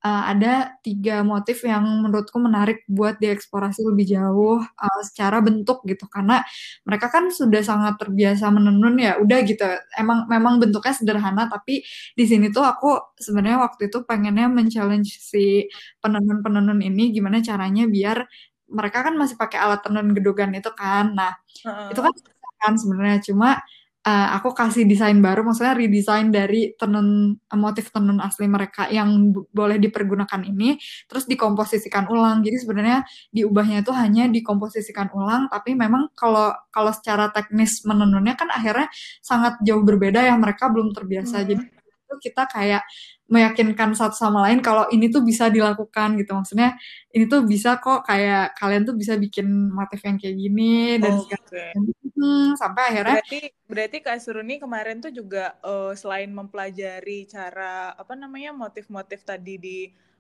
uh, 0.06 0.24
ada 0.30 0.78
tiga 0.86 1.26
motif 1.26 1.66
yang 1.66 1.82
menurutku 2.06 2.38
menarik 2.38 2.86
buat 2.86 3.18
dieksplorasi 3.18 3.82
lebih 3.82 4.06
jauh 4.14 4.62
uh, 4.62 5.02
secara 5.02 5.42
bentuk 5.42 5.82
gitu. 5.90 6.06
Karena 6.06 6.46
mereka 6.86 7.10
kan 7.10 7.34
sudah 7.34 7.66
sangat 7.66 7.98
terbiasa 7.98 8.46
menenun 8.54 8.96
ya 9.02 9.18
udah 9.18 9.40
gitu. 9.42 9.66
Emang 9.98 10.30
memang 10.30 10.62
bentuknya 10.62 10.94
sederhana 10.94 11.50
tapi 11.50 11.82
di 12.14 12.26
sini 12.30 12.54
tuh 12.54 12.62
aku 12.62 13.18
sebenarnya 13.18 13.66
waktu 13.66 13.90
itu 13.90 14.06
pengennya 14.06 14.46
men-challenge 14.46 15.10
si 15.18 15.66
penenun-penenun 16.06 16.80
ini 16.86 17.10
gimana 17.10 17.42
caranya 17.42 17.90
biar 17.90 18.22
mereka 18.66 19.06
kan 19.06 19.14
masih 19.18 19.38
pakai 19.38 19.58
alat 19.62 19.82
tenun 19.82 20.14
gedogan 20.14 20.54
itu 20.54 20.70
kan. 20.78 21.18
Nah 21.18 21.34
uh 21.66 21.70
-uh. 21.70 21.90
itu 21.90 22.00
kan 22.06 22.14
kan 22.62 22.74
sebenarnya. 22.78 23.18
Cuma 23.26 23.58
uh, 24.06 24.28
aku 24.38 24.54
kasih 24.54 24.86
desain 24.86 25.18
baru, 25.18 25.42
maksudnya 25.42 25.74
redesign 25.74 26.30
dari 26.30 26.78
tenun 26.78 27.36
motif 27.58 27.90
tenun 27.90 28.22
asli 28.22 28.46
mereka 28.46 28.86
yang 28.94 29.34
boleh 29.50 29.82
dipergunakan 29.82 30.46
ini, 30.46 30.78
terus 31.10 31.26
dikomposisikan 31.26 32.06
ulang. 32.08 32.46
Jadi 32.46 32.58
sebenarnya 32.62 33.02
diubahnya 33.34 33.82
itu 33.82 33.92
hanya 33.92 34.30
dikomposisikan 34.30 35.10
ulang, 35.18 35.50
tapi 35.50 35.74
memang 35.74 36.14
kalau 36.14 36.54
kalau 36.70 36.94
secara 36.94 37.34
teknis 37.34 37.82
menenunnya 37.84 38.38
kan 38.38 38.48
akhirnya 38.54 38.88
sangat 39.26 39.58
jauh 39.66 39.82
berbeda 39.82 40.22
ya 40.22 40.38
mereka 40.38 40.70
belum 40.70 40.94
terbiasa. 40.94 41.42
Hmm. 41.42 41.48
Jadi 41.50 41.64
itu 42.06 42.30
kita 42.30 42.46
kayak 42.46 42.86
meyakinkan 43.26 43.98
satu 43.98 44.14
sama 44.14 44.46
lain 44.46 44.62
kalau 44.62 44.86
ini 44.94 45.10
tuh 45.10 45.26
bisa 45.26 45.50
dilakukan 45.50 46.14
gitu 46.22 46.38
maksudnya 46.38 46.78
ini 47.10 47.26
tuh 47.26 47.42
bisa 47.42 47.82
kok 47.82 48.06
kayak 48.06 48.54
kalian 48.54 48.86
tuh 48.86 48.94
bisa 48.94 49.18
bikin 49.18 49.74
motif 49.74 49.98
yang 50.06 50.22
kayak 50.22 50.38
gini 50.38 51.02
dan 51.02 51.18
oh, 51.18 51.26
okay. 51.26 51.74
hmm, 52.14 52.54
sampai 52.54 52.84
akhirnya 52.94 53.18
berarti 53.18 53.40
berarti 53.66 53.98
kak 54.06 54.22
Suruni 54.22 54.62
kemarin 54.62 55.02
tuh 55.02 55.10
juga 55.10 55.58
uh, 55.66 55.98
selain 55.98 56.30
mempelajari 56.30 57.26
cara 57.26 57.98
apa 57.98 58.14
namanya 58.14 58.54
motif-motif 58.54 59.26
tadi 59.26 59.58
di 59.58 59.80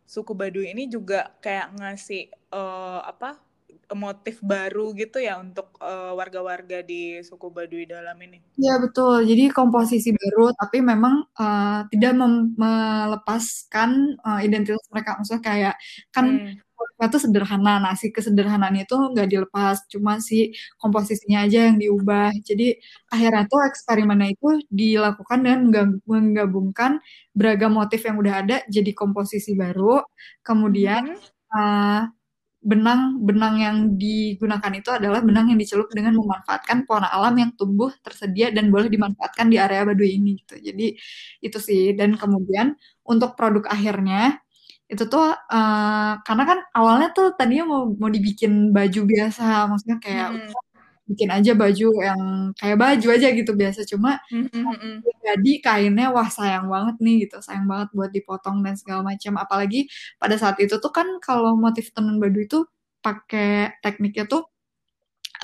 suku 0.09 0.33
Baduy 0.33 0.73
ini 0.73 0.89
juga 0.89 1.29
kayak 1.45 1.77
ngasih 1.77 2.33
uh, 2.53 3.05
apa 3.05 3.37
motif 3.93 4.41
baru 4.41 4.95
gitu 4.97 5.21
ya 5.21 5.37
untuk 5.37 5.77
eh, 5.77 6.11
warga-warga 6.17 6.81
di 6.81 7.21
suku 7.21 7.53
Baduy 7.53 7.85
dalam 7.85 8.17
ini. 8.17 8.41
Iya 8.57 8.81
betul. 8.81 9.27
Jadi 9.29 9.53
komposisi 9.53 10.09
baru, 10.15 10.49
tapi 10.55 10.79
memang 10.79 11.27
uh, 11.35 11.83
tidak 11.91 12.15
melepaskan 12.55 14.15
uh, 14.23 14.39
identitas 14.41 14.81
mereka. 14.89 15.19
Maksudnya 15.19 15.43
kayak 15.43 15.75
kan 16.15 16.55
hmm. 16.55 17.03
itu 17.03 17.17
sederhana, 17.19 17.83
nah 17.83 17.93
si 17.99 18.09
kesederhanaan 18.15 18.79
itu 18.79 18.95
nggak 18.95 19.27
dilepas, 19.27 19.83
cuma 19.91 20.23
si 20.23 20.55
komposisinya 20.79 21.43
aja 21.43 21.67
yang 21.67 21.77
diubah. 21.77 22.31
Jadi 22.47 22.79
akhirnya 23.11 23.43
tuh 23.51 23.61
eksperimennya 23.67 24.33
itu 24.33 24.49
dilakukan 24.71 25.39
dengan 25.43 25.99
menggabungkan 26.07 27.03
beragam 27.35 27.75
motif 27.75 28.01
yang 28.07 28.15
udah 28.15 28.33
ada 28.41 28.57
jadi 28.71 28.91
komposisi 28.95 29.51
baru, 29.59 29.99
kemudian 30.47 31.11
hmm. 31.11 31.51
uh, 31.51 32.01
benang 32.65 33.21
benang 33.21 33.55
yang 33.61 33.77
digunakan 34.01 34.73
itu 34.73 34.89
adalah 34.89 35.21
benang 35.21 35.53
yang 35.53 35.59
dicelup 35.61 35.85
dengan 35.93 36.17
memanfaatkan 36.17 36.77
pewarna 36.89 37.09
alam 37.13 37.37
yang 37.37 37.51
tumbuh 37.53 37.93
tersedia 38.01 38.49
dan 38.49 38.73
boleh 38.73 38.89
dimanfaatkan 38.89 39.45
di 39.53 39.57
area 39.61 39.85
Baduy 39.85 40.17
ini 40.17 40.41
gitu. 40.41 40.55
Jadi 40.57 40.97
itu 41.45 41.57
sih 41.61 41.93
dan 41.93 42.17
kemudian 42.17 42.73
untuk 43.05 43.37
produk 43.37 43.69
akhirnya 43.69 44.41
itu 44.85 45.03
tuh 45.09 45.33
uh, 45.33 46.11
karena 46.25 46.43
kan 46.49 46.59
awalnya 46.77 47.09
tuh 47.17 47.33
tadinya 47.37 47.65
mau 47.65 47.81
mau 48.01 48.09
dibikin 48.09 48.69
baju 48.75 49.01
biasa 49.11 49.65
maksudnya 49.69 49.97
kayak 50.01 50.27
hmm 50.33 50.64
bikin 51.05 51.29
aja 51.29 51.53
baju 51.53 51.87
yang 52.01 52.21
kayak 52.57 52.77
baju 52.81 53.07
aja 53.13 53.27
gitu 53.31 53.51
biasa. 53.53 53.85
Cuma 53.85 54.17
mm-hmm. 54.33 55.05
jadi 55.21 55.53
kainnya 55.61 56.09
wah 56.09 56.27
sayang 56.27 56.65
banget 56.67 56.95
nih 57.01 57.15
gitu. 57.29 57.37
Sayang 57.45 57.69
banget 57.69 57.89
buat 57.93 58.11
dipotong 58.11 58.65
dan 58.65 58.75
segala 58.75 59.01
macam. 59.05 59.37
Apalagi 59.37 59.85
pada 60.17 60.35
saat 60.35 60.57
itu 60.57 60.75
tuh 60.81 60.91
kan 60.91 61.05
kalau 61.21 61.53
motif 61.53 61.93
tenun 61.93 62.17
badu 62.17 62.41
itu 62.41 62.65
pakai 63.05 63.77
tekniknya 63.85 64.25
tuh 64.25 64.49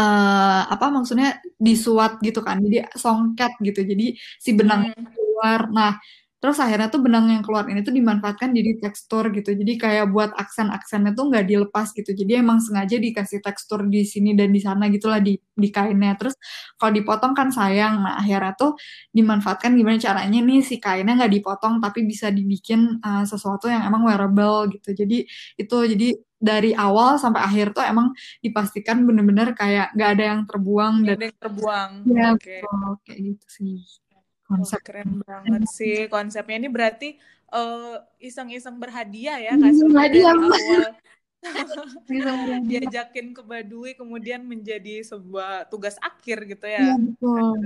uh, 0.01 0.61
apa 0.65 0.89
maksudnya 0.89 1.37
disuat 1.61 2.17
gitu 2.25 2.41
kan. 2.41 2.57
Jadi 2.59 2.89
songket 2.97 3.53
gitu. 3.61 3.85
Jadi 3.85 4.17
si 4.41 4.49
benang 4.57 4.89
mm. 4.91 5.13
keluar. 5.13 5.69
Nah 5.69 5.93
Terus 6.41 6.57
akhirnya 6.57 6.89
tuh 6.89 7.05
benang 7.05 7.29
yang 7.29 7.45
keluar 7.45 7.69
ini 7.69 7.85
tuh 7.85 7.93
dimanfaatkan 7.93 8.49
jadi 8.49 8.81
tekstur 8.81 9.29
gitu. 9.29 9.53
Jadi 9.53 9.77
kayak 9.77 10.09
buat 10.09 10.33
aksen-aksennya 10.33 11.13
tuh 11.13 11.29
nggak 11.29 11.45
dilepas 11.45 11.93
gitu. 11.93 12.17
Jadi 12.17 12.41
emang 12.41 12.57
sengaja 12.57 12.97
dikasih 12.97 13.45
tekstur 13.45 13.85
di 13.85 14.01
sini 14.01 14.33
dan 14.33 14.49
di 14.49 14.57
sana 14.57 14.89
gitulah 14.89 15.21
di, 15.21 15.37
di 15.37 15.69
kainnya. 15.69 16.17
Terus 16.17 16.33
kalau 16.81 16.97
dipotong 16.97 17.37
kan 17.37 17.53
sayang. 17.53 18.01
Nah 18.01 18.17
akhirnya 18.17 18.57
tuh 18.57 18.73
dimanfaatkan 19.13 19.69
gimana 19.77 20.01
caranya 20.01 20.41
nih 20.41 20.65
si 20.65 20.81
kainnya 20.81 21.13
nggak 21.13 21.33
dipotong 21.37 21.77
tapi 21.77 22.09
bisa 22.09 22.33
dibikin 22.33 22.97
uh, 23.05 23.21
sesuatu 23.21 23.69
yang 23.69 23.85
emang 23.85 24.01
wearable 24.01 24.65
gitu. 24.73 24.97
Jadi 24.97 25.29
itu 25.61 25.77
jadi 25.93 26.17
dari 26.41 26.73
awal 26.73 27.21
sampai 27.21 27.45
akhir 27.45 27.77
tuh 27.77 27.85
emang 27.85 28.17
dipastikan 28.41 29.05
bener-bener 29.05 29.53
kayak 29.53 29.93
nggak 29.93 30.09
ada 30.17 30.23
yang 30.25 30.41
terbuang 30.49 31.05
dan 31.05 31.15
ada 31.21 31.25
yang 31.29 31.37
terbuang. 31.37 31.91
Ya, 32.09 32.27
okay. 32.33 32.65
kayak 33.05 33.19
gitu 33.29 33.45
sih 33.45 34.01
konsep 34.51 34.79
keren 34.83 35.23
banget 35.23 35.63
sih. 35.71 36.11
Konsepnya 36.11 36.57
ini 36.59 36.69
berarti 36.69 37.09
uh, 37.55 38.03
iseng-iseng 38.19 38.75
berhadiah 38.75 39.39
ya 39.39 39.53
kak 39.55 39.71
hmm, 39.71 39.95
hadiah. 39.95 40.35
awal. 40.35 40.51
Diajakin 42.69 43.33
ke 43.33 43.41
Baduy 43.41 43.97
kemudian 43.97 44.45
menjadi 44.45 45.01
sebuah 45.01 45.65
tugas 45.73 45.97
akhir 45.97 46.45
gitu 46.45 46.69
ya, 46.69 46.93
ya 46.93 46.95
betul. 47.01 47.57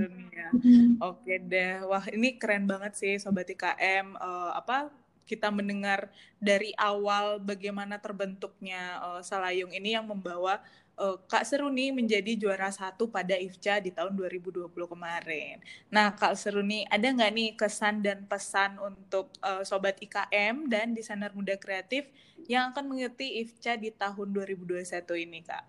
Hmm. 0.56 0.96
Oke 1.04 1.36
deh, 1.44 1.84
wah 1.84 2.04
ini 2.08 2.40
keren 2.40 2.64
banget 2.64 2.96
sih 2.96 3.20
sobat 3.20 3.52
IKM 3.52 4.16
uh, 4.16 4.24
eh, 4.24 4.50
apa 4.56 4.88
kita 5.26 5.50
mendengar 5.50 6.08
dari 6.38 6.70
awal 6.78 7.42
bagaimana 7.42 7.98
terbentuknya 7.98 9.02
uh, 9.02 9.20
Salayung 9.20 9.74
ini 9.74 9.98
yang 9.98 10.06
membawa 10.06 10.62
uh, 11.00 11.16
Kak 11.28 11.44
Seruni 11.44 11.92
menjadi 11.92 12.36
juara 12.36 12.72
satu 12.72 13.08
pada 13.08 13.36
IFCA 13.36 13.80
di 13.80 13.92
tahun 13.92 14.16
2020 14.16 14.72
kemarin. 14.72 15.60
Nah, 15.92 16.12
Kak 16.16 16.34
Seruni, 16.36 16.84
ada 16.88 17.06
nggak 17.06 17.32
nih 17.32 17.50
kesan 17.54 18.00
dan 18.00 18.24
pesan 18.24 18.80
untuk 18.80 19.30
uh, 19.44 19.62
Sobat 19.62 20.00
IKM 20.00 20.68
dan 20.68 20.96
desainer 20.96 21.30
muda 21.36 21.54
kreatif 21.60 22.08
yang 22.48 22.72
akan 22.72 22.90
mengikuti 22.90 23.44
IFCA 23.44 23.76
di 23.76 23.92
tahun 23.92 24.32
2021 24.32 25.24
ini, 25.24 25.38
Kak? 25.44 25.64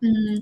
Hmm, 0.00 0.36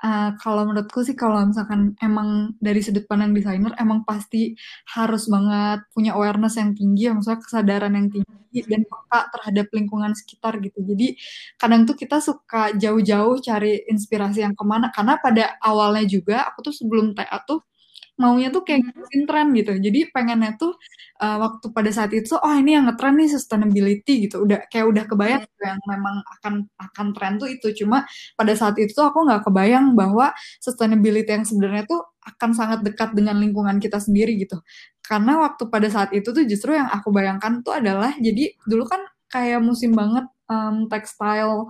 uh, 0.00 0.30
kalau 0.40 0.64
menurutku 0.64 1.04
sih 1.04 1.12
kalau 1.12 1.44
misalkan 1.44 1.92
emang 2.00 2.56
dari 2.56 2.80
sudut 2.80 3.04
pandang 3.04 3.36
desainer 3.36 3.76
emang 3.76 4.00
pasti 4.08 4.56
harus 4.96 5.28
banget 5.28 5.84
punya 5.92 6.16
awareness 6.16 6.56
yang 6.56 6.72
tinggi, 6.72 7.12
maksudnya 7.12 7.40
kesadaran 7.44 7.92
yang 7.92 8.08
tinggi 8.08 8.43
dan 8.62 8.86
peka 8.86 9.20
terhadap 9.34 9.66
lingkungan 9.74 10.14
sekitar 10.14 10.62
gitu. 10.62 10.78
Jadi 10.86 11.18
kadang 11.58 11.82
tuh 11.88 11.98
kita 11.98 12.22
suka 12.22 12.70
jauh-jauh 12.78 13.42
cari 13.42 13.82
inspirasi 13.90 14.46
yang 14.46 14.54
ke 14.54 14.62
mana 14.62 14.94
karena 14.94 15.18
pada 15.18 15.58
awalnya 15.58 16.06
juga 16.06 16.46
aku 16.46 16.70
tuh 16.70 16.74
sebelum 16.76 17.18
TA 17.18 17.42
tuh 17.42 17.64
maunya 18.14 18.48
tuh 18.54 18.62
kayak 18.62 18.80
mm-hmm. 18.82 18.94
ngikutin 18.94 19.22
tren 19.26 19.46
gitu. 19.58 19.72
Jadi 19.90 20.00
pengennya 20.14 20.50
tuh 20.54 20.72
uh, 21.18 21.36
waktu 21.42 21.66
pada 21.74 21.90
saat 21.90 22.14
itu 22.14 22.34
oh 22.38 22.54
ini 22.54 22.78
yang 22.78 22.86
ngetren 22.86 23.14
nih 23.18 23.30
sustainability 23.30 24.30
gitu. 24.30 24.46
Udah 24.46 24.66
kayak 24.70 24.86
udah 24.90 25.04
kebayang 25.10 25.42
mm 25.42 25.52
yang 25.64 25.80
memang 25.88 26.20
akan 26.38 26.54
akan 26.76 27.06
tren 27.16 27.32
tuh 27.40 27.48
itu. 27.48 27.72
Cuma 27.72 28.04
pada 28.36 28.52
saat 28.52 28.76
itu 28.76 28.92
tuh 28.92 29.08
aku 29.08 29.24
nggak 29.24 29.48
kebayang 29.48 29.96
bahwa 29.96 30.30
sustainability 30.60 31.30
yang 31.32 31.46
sebenarnya 31.48 31.88
tuh 31.88 32.04
akan 32.20 32.50
sangat 32.52 32.80
dekat 32.84 33.16
dengan 33.16 33.40
lingkungan 33.40 33.80
kita 33.80 33.96
sendiri 33.96 34.36
gitu. 34.36 34.60
Karena 35.04 35.36
waktu 35.44 35.68
pada 35.68 35.88
saat 35.92 36.10
itu 36.16 36.32
tuh 36.32 36.44
justru 36.48 36.72
yang 36.72 36.88
aku 36.88 37.12
bayangkan 37.12 37.60
tuh 37.60 37.76
adalah 37.76 38.16
jadi 38.16 38.56
dulu 38.64 38.88
kan 38.88 39.04
kayak 39.28 39.60
musim 39.60 39.92
banget 39.92 40.24
um, 40.48 40.88
textile 40.88 41.68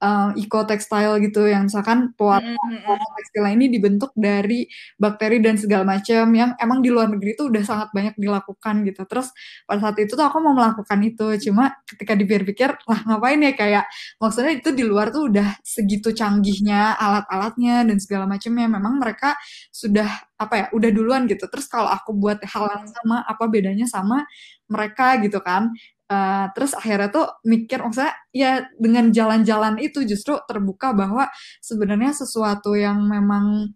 uh, 0.00 0.30
eco 0.36 0.64
textile 0.68 1.16
gitu 1.24 1.48
yang 1.48 1.68
misalkan 1.68 2.12
pewarna 2.16 2.52
mm-hmm. 2.52 3.14
tekstil 3.16 3.44
ini 3.48 3.66
dibentuk 3.72 4.12
dari 4.16 4.68
bakteri 5.00 5.40
dan 5.40 5.56
segala 5.56 5.96
macam 5.96 6.28
yang 6.36 6.52
emang 6.60 6.84
di 6.84 6.90
luar 6.92 7.08
negeri 7.08 7.36
itu 7.36 7.48
udah 7.48 7.62
sangat 7.64 7.88
banyak 7.96 8.14
dilakukan 8.20 8.84
gitu. 8.84 9.02
Terus 9.08 9.32
pada 9.64 9.80
saat 9.80 9.96
itu 10.00 10.12
tuh 10.12 10.26
aku 10.26 10.38
mau 10.42 10.54
melakukan 10.56 10.98
itu, 11.04 11.26
cuma 11.48 11.72
ketika 11.88 12.12
dipikir-pikir 12.16 12.70
lah 12.84 13.00
ngapain 13.08 13.40
ya 13.40 13.52
kayak 13.56 13.84
maksudnya 14.20 14.52
itu 14.56 14.70
di 14.72 14.84
luar 14.84 15.08
tuh 15.12 15.32
udah 15.32 15.56
segitu 15.64 16.12
canggihnya 16.12 16.96
alat-alatnya 16.96 17.86
dan 17.88 17.96
segala 18.00 18.24
macamnya 18.28 18.66
memang 18.68 19.00
mereka 19.00 19.36
sudah 19.72 20.08
apa 20.36 20.54
ya 20.54 20.66
udah 20.76 20.90
duluan 20.92 21.24
gitu. 21.24 21.48
Terus 21.48 21.66
kalau 21.70 21.88
aku 21.88 22.12
buat 22.12 22.42
hal 22.44 22.64
yang 22.68 22.86
sama 22.88 23.24
apa 23.24 23.44
bedanya 23.48 23.88
sama 23.88 24.28
mereka 24.66 25.16
gitu 25.22 25.38
kan 25.40 25.70
Uh, 26.06 26.46
terus 26.54 26.70
akhirnya 26.70 27.10
tuh 27.10 27.26
mikir 27.42 27.82
maksudnya 27.82 28.14
ya 28.30 28.62
dengan 28.78 29.10
jalan-jalan 29.10 29.74
itu 29.82 30.06
justru 30.06 30.38
terbuka 30.46 30.94
bahwa 30.94 31.26
sebenarnya 31.58 32.14
sesuatu 32.14 32.78
yang 32.78 33.10
memang 33.10 33.74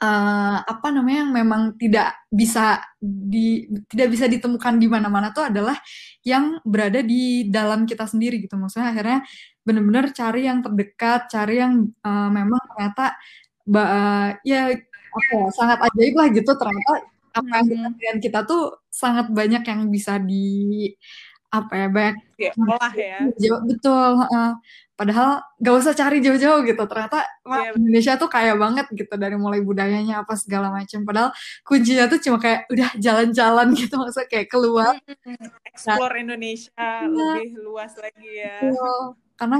uh, 0.00 0.58
apa 0.64 0.88
namanya 0.88 1.28
yang 1.28 1.32
memang 1.36 1.62
tidak 1.76 2.16
bisa 2.32 2.80
di 2.96 3.68
tidak 3.92 4.08
bisa 4.16 4.24
ditemukan 4.24 4.80
di 4.80 4.88
mana-mana 4.88 5.36
tuh 5.36 5.52
adalah 5.52 5.76
yang 6.24 6.58
berada 6.64 7.04
di 7.04 7.52
dalam 7.52 7.84
kita 7.84 8.08
sendiri 8.08 8.40
gitu. 8.40 8.56
Maksudnya 8.56 8.88
akhirnya 8.96 9.20
benar-benar 9.60 10.16
cari 10.16 10.48
yang 10.48 10.64
terdekat 10.64 11.28
cari 11.28 11.60
yang 11.60 11.92
uh, 12.04 12.28
memang 12.32 12.60
ternyata 12.72 13.04
uh, 13.68 14.28
ya 14.48 14.72
apa 14.72 15.20
ya, 15.28 15.44
sangat 15.52 15.78
ajaib 15.92 16.14
lah 16.16 16.28
gitu. 16.32 16.50
Ternyata 16.56 16.92
apa 17.34 17.54
yang 17.66 17.90
kita, 17.98 18.10
kita 18.22 18.40
tuh 18.46 18.62
sangat 18.88 19.26
banyak 19.28 19.62
yang 19.66 19.80
bisa 19.90 20.22
di 20.22 20.88
apa 21.54 21.72
ya 21.78 21.86
banyak 21.86 22.16
ya, 22.34 22.50
olah 22.58 22.92
ya. 22.98 23.18
jauh, 23.38 23.62
betul 23.62 24.10
uh, 24.26 24.52
padahal 24.98 25.42
gak 25.58 25.74
usah 25.74 25.94
cari 25.94 26.18
jauh-jauh 26.18 26.66
gitu 26.66 26.82
ternyata 26.86 27.22
yeah. 27.46 27.74
Indonesia 27.74 28.14
tuh 28.18 28.30
kaya 28.30 28.54
banget 28.58 28.86
gitu 28.94 29.14
dari 29.14 29.38
mulai 29.38 29.62
budayanya 29.62 30.26
apa 30.26 30.34
segala 30.34 30.70
macam 30.74 31.06
padahal 31.06 31.30
kuncinya 31.62 32.10
tuh 32.10 32.18
cuma 32.22 32.38
kayak 32.42 32.66
udah 32.70 32.90
jalan-jalan 32.98 33.74
gitu 33.78 33.94
maksudnya 33.98 34.28
kayak 34.30 34.48
keluar. 34.50 34.94
Explore 35.66 36.16
Indonesia 36.18 36.70
nah, 37.10 37.38
lebih 37.38 37.58
luas 37.62 37.92
lagi 37.98 38.28
ya. 38.38 38.70
Betul. 38.70 39.18
karena 39.34 39.58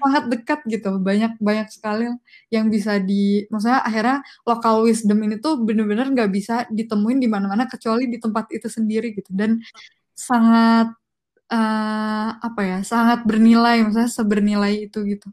sangat 0.00 0.24
dekat 0.32 0.60
gitu 0.64 0.96
banyak 0.96 1.36
banyak 1.36 1.68
sekali 1.68 2.08
yang 2.48 2.72
bisa 2.72 2.96
di 2.96 3.44
maksudnya 3.52 3.84
akhirnya 3.84 4.24
local 4.48 4.88
wisdom 4.88 5.20
ini 5.20 5.36
tuh 5.36 5.60
bener-bener 5.60 6.08
nggak 6.08 6.30
bisa 6.32 6.64
ditemuin 6.72 7.20
di 7.20 7.28
mana-mana 7.28 7.68
kecuali 7.68 8.08
di 8.08 8.16
tempat 8.16 8.48
itu 8.48 8.64
sendiri 8.64 9.12
gitu. 9.12 9.28
Dan 9.28 9.60
sangat 10.16 10.99
uh, 11.50 12.28
apa 12.38 12.60
ya 12.62 12.78
sangat 12.86 13.26
bernilai 13.26 13.82
maksudnya 13.84 14.10
sebernilai 14.10 14.86
itu 14.86 14.98
gitu 15.04 15.28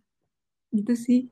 gitu 0.74 0.93
sih 0.97 1.29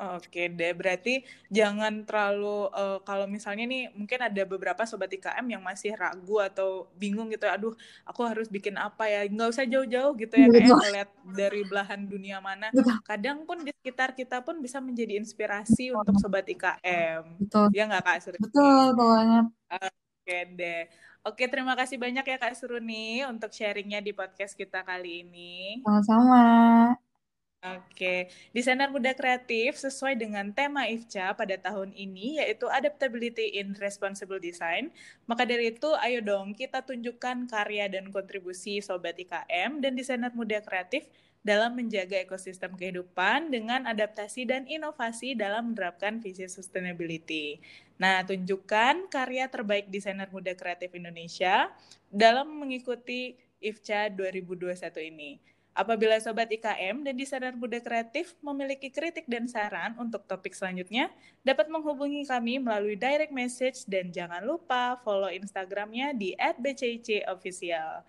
Oke 0.00 0.48
deh, 0.48 0.72
berarti 0.72 1.20
jangan 1.52 2.08
terlalu 2.08 2.72
uh, 2.72 3.04
kalau 3.04 3.28
misalnya 3.28 3.68
nih 3.68 3.92
mungkin 3.92 4.16
ada 4.24 4.42
beberapa 4.48 4.88
sobat 4.88 5.12
IKM 5.12 5.44
yang 5.44 5.60
masih 5.60 5.92
ragu 5.92 6.40
atau 6.40 6.88
bingung 6.96 7.28
gitu, 7.28 7.44
ya, 7.44 7.60
aduh 7.60 7.76
aku 8.08 8.24
harus 8.24 8.48
bikin 8.48 8.80
apa 8.80 9.04
ya, 9.12 9.28
nggak 9.28 9.52
usah 9.52 9.68
jauh-jauh 9.68 10.16
gitu 10.16 10.40
ya 10.40 10.48
kayak 10.48 10.72
ngeliat 10.72 11.10
dari 11.36 11.60
belahan 11.68 12.00
dunia 12.08 12.40
mana. 12.40 12.72
Kadang 13.04 13.44
pun 13.44 13.60
di 13.60 13.76
sekitar 13.76 14.16
kita 14.16 14.40
pun 14.40 14.64
bisa 14.64 14.80
menjadi 14.80 15.20
inspirasi 15.20 15.92
Betul. 15.92 16.00
untuk 16.00 16.14
sobat 16.16 16.48
IKM. 16.48 17.22
Betul. 17.36 17.66
Ya 17.76 17.84
nggak 17.84 18.00
Kak? 18.00 18.40
Betul 18.40 18.84
banget. 18.96 19.46
Oke 19.68 20.38
deh. 20.56 20.82
Oke, 21.20 21.52
terima 21.52 21.76
kasih 21.76 22.00
banyak 22.00 22.24
ya 22.24 22.36
Kak 22.40 22.56
Suruni 22.56 23.20
untuk 23.28 23.52
sharingnya 23.52 24.00
di 24.00 24.16
podcast 24.16 24.56
kita 24.56 24.80
kali 24.80 25.20
ini. 25.20 25.84
Sama-sama. 25.84 26.40
Oke, 27.60 28.32
desainer 28.56 28.88
muda 28.88 29.12
kreatif 29.12 29.76
sesuai 29.76 30.16
dengan 30.16 30.48
tema 30.48 30.88
IFCA 30.88 31.36
pada 31.36 31.60
tahun 31.60 31.92
ini 31.92 32.40
yaitu 32.40 32.64
Adaptability 32.64 33.60
in 33.60 33.76
Responsible 33.76 34.40
Design. 34.40 34.88
Maka 35.28 35.44
dari 35.44 35.68
itu, 35.68 35.92
ayo 36.00 36.24
dong 36.24 36.56
kita 36.56 36.80
tunjukkan 36.80 37.52
karya 37.52 37.84
dan 37.92 38.08
kontribusi 38.08 38.80
Sobat 38.80 39.20
IKM 39.20 39.84
dan 39.84 39.92
desainer 39.92 40.32
muda 40.32 40.56
kreatif 40.64 41.04
dalam 41.44 41.76
menjaga 41.76 42.24
ekosistem 42.24 42.72
kehidupan 42.80 43.52
dengan 43.52 43.84
adaptasi 43.84 44.48
dan 44.48 44.64
inovasi 44.64 45.36
dalam 45.36 45.76
menerapkan 45.76 46.16
visi 46.16 46.48
sustainability. 46.48 47.60
Nah, 48.00 48.24
tunjukkan 48.24 49.12
karya 49.12 49.52
terbaik 49.52 49.92
desainer 49.92 50.32
muda 50.32 50.56
kreatif 50.56 50.96
Indonesia 50.96 51.68
dalam 52.08 52.56
mengikuti 52.56 53.36
IFCA 53.60 54.08
2021 54.16 55.12
ini. 55.12 55.59
Apabila 55.80 56.12
Sobat 56.20 56.52
IKM 56.52 57.08
dan 57.08 57.16
desainer 57.16 57.56
muda 57.56 57.80
kreatif 57.80 58.36
memiliki 58.44 58.92
kritik 58.92 59.24
dan 59.24 59.48
saran 59.48 59.96
untuk 59.96 60.28
topik 60.28 60.52
selanjutnya, 60.52 61.08
dapat 61.40 61.72
menghubungi 61.72 62.28
kami 62.28 62.60
melalui 62.60 63.00
direct 63.00 63.32
message 63.32 63.88
dan 63.88 64.12
jangan 64.12 64.44
lupa 64.44 65.00
follow 65.00 65.32
Instagramnya 65.32 66.12
di 66.12 66.36
@bcicofficial. 66.36 68.04